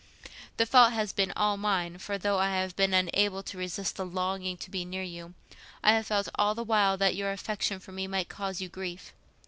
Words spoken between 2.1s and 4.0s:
though I have been unable to resist